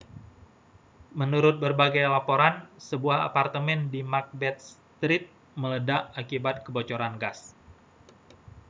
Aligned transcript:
menurut 1.21 1.55
berbagai 1.65 2.01
laporan 2.15 2.55
sebuah 2.89 3.17
apartemen 3.29 3.79
di 3.93 4.01
macbeth 4.13 4.61
street 4.97 5.25
meledak 5.59 6.03
akibat 6.21 6.55
kebocoran 6.65 7.13
gas 7.23 7.39